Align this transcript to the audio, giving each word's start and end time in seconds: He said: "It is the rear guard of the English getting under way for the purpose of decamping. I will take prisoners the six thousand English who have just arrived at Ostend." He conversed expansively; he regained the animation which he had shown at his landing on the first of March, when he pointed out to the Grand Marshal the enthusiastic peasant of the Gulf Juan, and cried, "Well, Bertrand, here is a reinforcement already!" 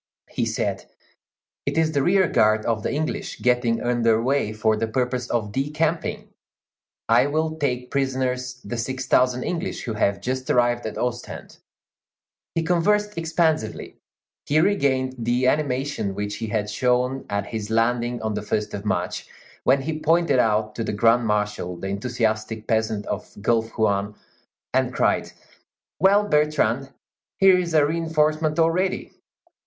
He 0.31 0.47
said: 0.47 0.85
"It 1.63 1.77
is 1.77 1.91
the 1.91 2.01
rear 2.01 2.27
guard 2.27 2.65
of 2.65 2.81
the 2.81 2.91
English 2.91 3.39
getting 3.39 3.83
under 3.83 4.19
way 4.19 4.51
for 4.51 4.75
the 4.75 4.87
purpose 4.87 5.29
of 5.29 5.51
decamping. 5.51 6.29
I 7.07 7.27
will 7.27 7.55
take 7.57 7.91
prisoners 7.91 8.59
the 8.65 8.77
six 8.77 9.05
thousand 9.05 9.43
English 9.43 9.83
who 9.83 9.93
have 9.93 10.19
just 10.19 10.49
arrived 10.49 10.87
at 10.87 10.97
Ostend." 10.97 11.59
He 12.55 12.63
conversed 12.63 13.15
expansively; 13.15 13.99
he 14.47 14.59
regained 14.59 15.17
the 15.19 15.45
animation 15.45 16.15
which 16.15 16.37
he 16.37 16.47
had 16.47 16.67
shown 16.67 17.23
at 17.29 17.45
his 17.45 17.69
landing 17.69 18.23
on 18.23 18.33
the 18.33 18.41
first 18.41 18.73
of 18.73 18.83
March, 18.83 19.27
when 19.65 19.83
he 19.83 19.99
pointed 19.99 20.39
out 20.39 20.73
to 20.73 20.83
the 20.83 20.93
Grand 20.93 21.27
Marshal 21.27 21.77
the 21.77 21.89
enthusiastic 21.89 22.65
peasant 22.65 23.05
of 23.05 23.31
the 23.35 23.41
Gulf 23.41 23.77
Juan, 23.77 24.15
and 24.73 24.91
cried, 24.95 25.31
"Well, 25.99 26.27
Bertrand, 26.27 26.91
here 27.37 27.59
is 27.59 27.75
a 27.75 27.85
reinforcement 27.85 28.57
already!" 28.57 29.11